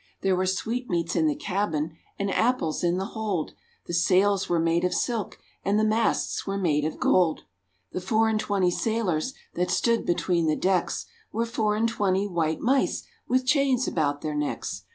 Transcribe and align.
There 0.21 0.35
were 0.35 0.47
sweetmeats 0.47 1.15
in 1.15 1.27
the 1.27 1.35
cabin, 1.35 1.95
And 2.17 2.31
apples 2.33 2.83
in 2.83 2.97
the 2.97 3.05
hold; 3.13 3.53
The 3.85 3.93
sails 3.93 4.49
were 4.49 4.57
made 4.57 4.83
of 4.83 4.95
silk, 4.95 5.37
And 5.63 5.77
the 5.77 5.83
masts 5.83 6.47
were 6.47 6.57
made 6.57 6.85
of 6.85 6.99
gold. 6.99 7.41
The 7.91 8.01
four 8.01 8.27
and 8.27 8.39
twenty 8.39 8.71
sailors 8.71 9.35
That 9.53 9.69
stood 9.69 10.03
between 10.07 10.47
the 10.47 10.55
decks, 10.55 11.05
Were 11.31 11.45
four 11.45 11.75
and 11.75 11.87
twenty 11.87 12.25
white 12.25 12.61
mice, 12.61 13.03
With 13.27 13.45
chains 13.45 13.87
about 13.87 14.21
their 14.21 14.33
necks. 14.33 14.85